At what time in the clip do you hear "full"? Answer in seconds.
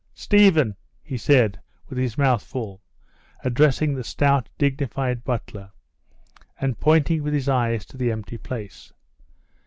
2.43-2.81